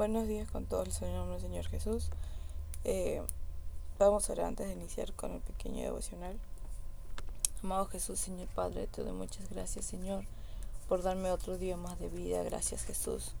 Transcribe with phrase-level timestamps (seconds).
[0.00, 2.08] Buenos días con todo el Señor, Señor Jesús.
[2.84, 3.20] Eh,
[3.98, 6.38] vamos a orar antes de iniciar con el pequeño devocional.
[7.62, 10.24] Amado Jesús, Señor Padre, te doy muchas gracias, Señor,
[10.88, 12.42] por darme otro día más de vida.
[12.42, 13.32] Gracias, Jesús.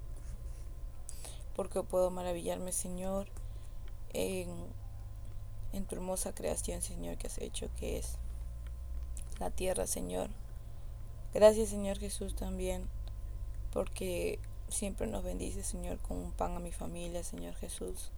[1.56, 3.26] Porque puedo maravillarme, Señor,
[4.12, 4.50] en,
[5.72, 8.18] en tu hermosa creación, Señor, que has hecho, que es
[9.38, 10.28] la tierra, Señor.
[11.32, 12.86] Gracias, Señor Jesús, también,
[13.72, 14.38] porque
[14.70, 18.10] siempre nos bendice, Señor, con un pan a mi familia, Señor Jesús.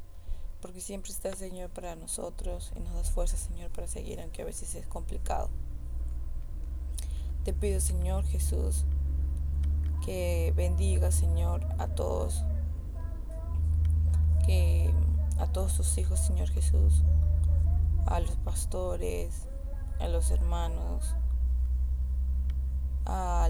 [0.61, 4.45] Porque siempre estás, Señor, para nosotros y nos das fuerza, Señor, para seguir, aunque a
[4.45, 5.51] veces es complicado.
[7.45, 8.85] Te pido, Señor Jesús,
[10.05, 12.45] que bendiga, Señor, a todos,
[14.47, 14.93] que
[15.39, 17.03] a todos tus hijos, Señor Jesús,
[18.07, 19.49] a los pastores,
[19.99, 21.17] a los hermanos,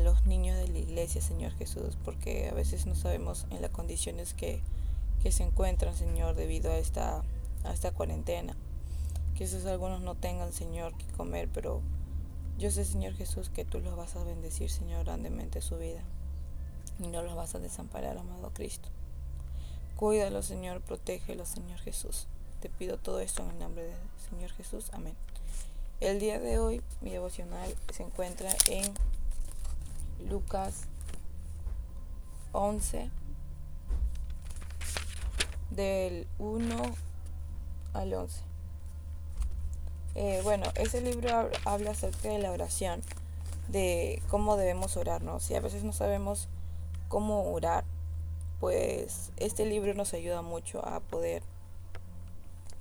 [0.03, 4.35] los niños de la iglesia, Señor Jesús, porque a veces no sabemos en las condiciones
[4.35, 4.61] que,
[5.31, 7.23] se encuentran, Señor, debido a esta,
[7.65, 8.57] a esta cuarentena.
[9.37, 11.81] Quizás algunos no tengan, Señor, que comer, pero
[12.59, 16.03] yo sé, Señor Jesús, que tú los vas a bendecir, Señor, grandemente su vida.
[16.99, 18.89] Y no los vas a desamparar, amado Cristo.
[19.97, 22.27] Cuídalo, Señor, protégelo, Señor Jesús.
[22.61, 23.97] Te pido todo esto en el nombre del
[24.29, 24.91] Señor Jesús.
[24.93, 25.15] Amén.
[26.01, 28.93] El día de hoy, mi devocional se encuentra en
[30.29, 30.83] Lucas
[32.53, 33.11] 11,
[35.71, 36.77] del 1
[37.95, 38.43] al 11.
[40.15, 43.01] Eh, bueno, ese libro habla acerca de la oración,
[43.69, 45.43] de cómo debemos orarnos.
[45.43, 46.49] Si a veces no sabemos
[47.09, 47.85] cómo orar,
[48.61, 51.43] pues este libro nos ayuda mucho a poder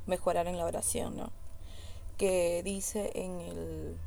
[0.06, 1.32] mejorar en la oración, ¿no?
[2.18, 3.98] Que dice en el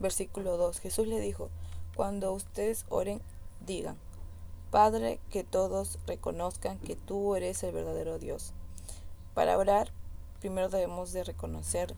[0.00, 1.50] versículo 2, Jesús le dijo,
[1.94, 3.20] cuando ustedes oren,
[3.64, 3.96] digan,
[4.70, 8.52] Padre, que todos reconozcan que tú eres el verdadero Dios.
[9.32, 9.92] Para orar,
[10.40, 11.94] primero debemos de reconocer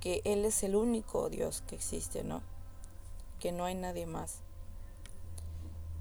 [0.00, 2.42] que Él es el único Dios que existe, ¿no?
[3.38, 4.40] Que no hay nadie más.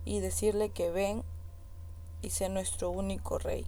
[0.04, 1.24] Y decirle que ven
[2.22, 3.68] y sea nuestro único Rey.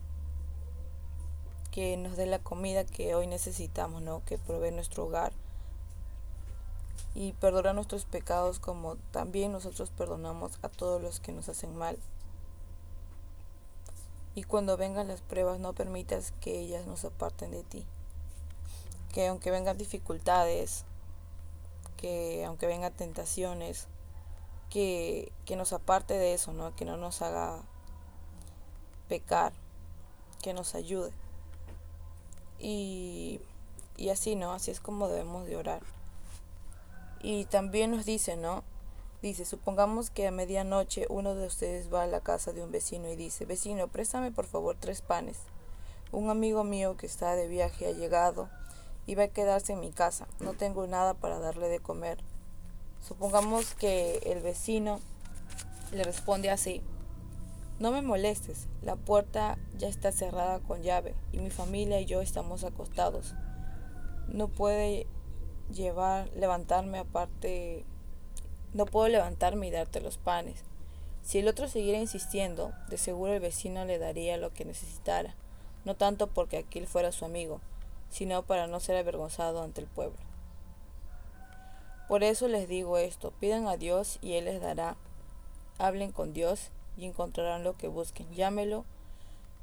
[1.72, 4.24] Que nos dé la comida que hoy necesitamos, ¿no?
[4.26, 5.32] Que provee nuestro hogar
[7.16, 11.98] y perdona nuestros pecados como también nosotros perdonamos a todos los que nos hacen mal.
[14.36, 17.86] Y cuando vengan las pruebas no permitas que ellas nos aparten de ti.
[19.14, 20.84] Que aunque vengan dificultades,
[21.96, 23.88] que aunque vengan tentaciones,
[24.70, 26.76] que, que nos aparte de eso, ¿no?
[26.76, 27.64] Que no nos haga
[29.08, 29.54] pecar,
[30.42, 31.14] que nos ayude.
[32.60, 33.40] Y,
[33.96, 34.52] y así, ¿no?
[34.52, 35.95] Así es como debemos de orar.
[37.26, 38.64] Y también nos dice, ¿no?
[39.24, 43.10] Dice, supongamos que a medianoche uno de ustedes va a la casa de un vecino
[43.10, 45.40] y dice, vecino, préstame por favor tres panes.
[46.12, 48.48] Un amigo mío que está de viaje ha llegado
[49.08, 50.28] y va a quedarse en mi casa.
[50.40, 52.20] No tengo nada para darle de comer.
[53.02, 55.00] Supongamos que el vecino
[55.94, 56.84] le responde así.
[57.80, 62.22] No me molestes, la puerta ya está cerrada con llave y mi familia y yo
[62.22, 63.34] estamos acostados.
[64.28, 65.08] No puede
[65.74, 67.86] llevar, levantarme aparte,
[68.74, 70.64] no puedo levantarme y darte los panes.
[71.22, 75.36] Si el otro siguiera insistiendo, de seguro el vecino le daría lo que necesitara,
[75.84, 77.62] no tanto porque aquel fuera su amigo,
[78.10, 80.18] sino para no ser avergonzado ante el pueblo.
[82.08, 84.96] Por eso les digo esto, pidan a Dios y Él les dará.
[85.80, 88.32] Hablen con Dios y encontrarán lo que busquen.
[88.32, 88.86] Llámelo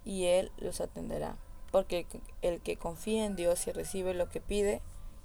[0.04, 1.36] y Él los atenderá.
[1.70, 2.06] Porque
[2.42, 4.82] el que confía en Dios y recibe lo que pide,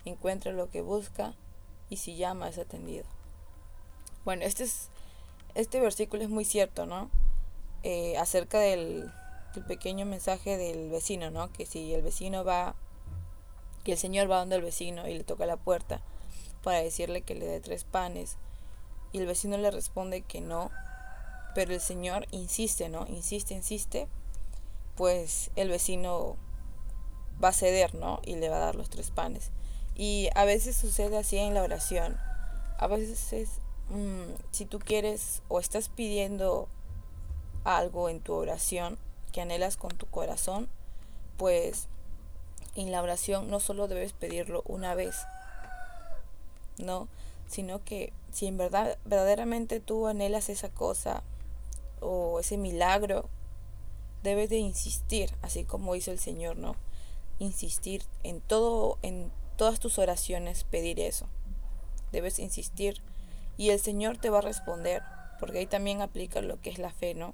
[0.09, 1.33] encuentra lo que busca
[1.89, 3.05] y si llama es atendido.
[4.25, 4.89] Bueno, este, es,
[5.55, 7.09] este versículo es muy cierto, ¿no?
[7.83, 9.11] Eh, acerca del,
[9.53, 11.51] del, pequeño mensaje del vecino, ¿no?
[11.53, 12.75] Que si el vecino va,
[13.83, 16.01] que el Señor va donde el vecino y le toca la puerta
[16.63, 18.37] para decirle que le dé tres panes
[19.11, 20.71] y el vecino le responde que no,
[21.55, 23.05] pero el Señor insiste, ¿no?
[23.07, 24.07] Insiste, insiste,
[24.95, 26.35] pues el vecino
[27.41, 28.19] va a ceder, ¿no?
[28.23, 29.51] Y le va a dar los tres panes.
[29.97, 32.17] Y a veces sucede así en la oración.
[32.77, 33.49] A veces
[33.89, 36.69] mm, si tú quieres o estás pidiendo
[37.63, 38.99] algo en tu oración
[39.31, 40.69] que anhelas con tu corazón,
[41.37, 41.87] pues
[42.75, 45.15] en la oración no solo debes pedirlo una vez,
[46.77, 47.07] no,
[47.47, 51.23] sino que si en verdad verdaderamente tú anhelas esa cosa
[52.01, 53.29] o ese milagro,
[54.21, 56.75] debes de insistir, así como hizo el Señor, ¿no?
[57.39, 61.27] Insistir en todo en todas tus oraciones pedir eso.
[62.11, 63.01] Debes insistir
[63.57, 65.03] y el Señor te va a responder,
[65.39, 67.33] porque ahí también aplica lo que es la fe, ¿no?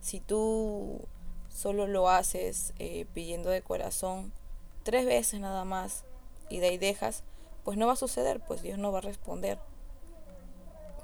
[0.00, 1.00] Si tú
[1.48, 4.32] solo lo haces eh, pidiendo de corazón
[4.82, 6.04] tres veces nada más
[6.50, 7.22] y de ahí dejas,
[7.64, 9.58] pues no va a suceder, pues Dios no va a responder.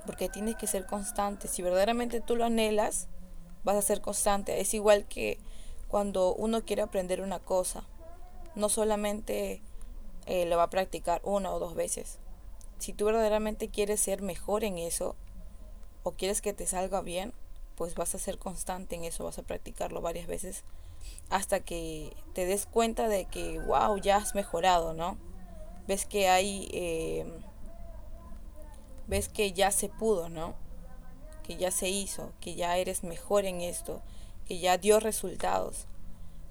[0.05, 1.49] Porque tienes que ser constante.
[1.49, 3.09] Si verdaderamente tú lo anhelas,
[3.65, 4.61] vas a ser constante.
[4.61, 5.39] Es igual que
[5.89, 7.85] cuando uno quiere aprender una cosa.
[8.55, 9.63] No solamente
[10.31, 12.21] eh, lo va a practicar una o dos veces.
[12.79, 15.17] Si tú verdaderamente quieres ser mejor en eso
[16.05, 17.35] o quieres que te salga bien,
[17.75, 20.65] pues vas a ser constante en eso, vas a practicarlo varias veces
[21.31, 25.19] hasta que te des cuenta de que, wow, ya has mejorado, ¿no?
[25.89, 27.27] Ves que hay, eh,
[29.09, 30.55] ves que ya se pudo, ¿no?
[31.43, 34.01] Que ya se hizo, que ya eres mejor en esto,
[34.47, 35.87] que ya dio resultados.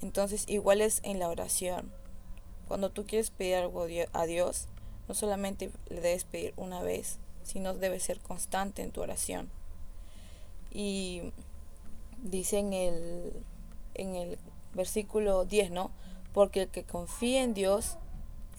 [0.02, 1.94] Entonces, igual es en la oración.
[2.70, 4.68] Cuando tú quieres pedir algo a Dios,
[5.08, 9.50] no solamente le debes pedir una vez, sino debes ser constante en tu oración.
[10.70, 11.34] Y
[12.22, 13.34] dice en el,
[13.96, 14.38] en el
[14.76, 15.90] versículo 10, ¿no?
[16.32, 17.98] Porque el que confía en Dios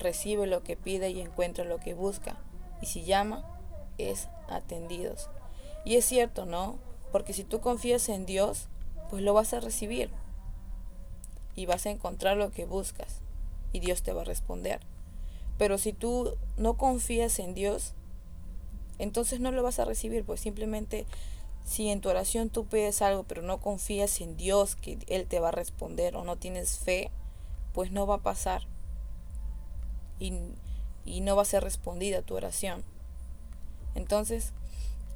[0.01, 2.37] recibe lo que pide y encuentra lo que busca.
[2.83, 3.45] Y si llama,
[3.97, 5.31] es atendidos.
[5.85, 6.81] Y es cierto, ¿no?
[7.13, 8.67] Porque si tú confías en Dios,
[9.09, 10.11] pues lo vas a recibir.
[11.55, 13.21] Y vas a encontrar lo que buscas.
[13.73, 14.81] Y Dios te va a responder.
[15.59, 17.93] Pero si tú no confías en Dios,
[18.99, 21.07] entonces no lo vas a recibir, pues simplemente
[21.65, 25.41] si en tu oración tú pides algo pero no confías en Dios que Él te
[25.41, 27.11] va a responder o no tienes fe,
[27.73, 28.67] pues no va a pasar
[30.19, 30.33] y,
[31.21, 32.85] no va a ser respondida tu oración.
[33.95, 34.53] Entonces,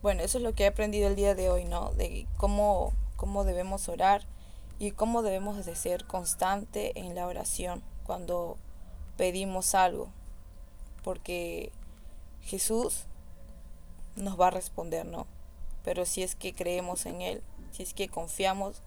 [0.03, 1.93] bueno, eso es lo que he aprendido el día de hoy, ¿no?
[1.93, 4.27] De cómo, cómo debemos orar
[4.79, 8.57] y cómo debemos de ser constante en la oración cuando
[9.17, 10.09] pedimos algo.
[11.03, 11.73] Porque
[12.43, 13.05] Jesús
[14.17, 15.27] nos va a responder, ¿no?
[15.83, 17.43] Pero si es que creemos en Él,
[17.73, 18.83] si es que confiamos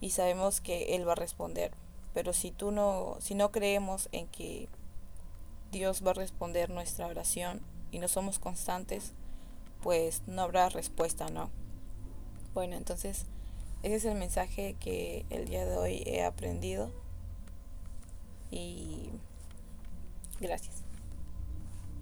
[0.00, 1.72] y sabemos que Él va a responder.
[2.14, 4.68] Pero si tú no, si no creemos en que
[5.70, 7.60] Dios va a responder nuestra oración
[7.90, 9.12] y no somos constantes,
[9.82, 11.50] pues no habrá respuesta, ¿no?
[12.54, 13.26] Bueno, entonces
[13.82, 16.90] ese es el mensaje que el día de hoy he aprendido
[18.50, 19.10] y
[20.40, 20.85] gracias.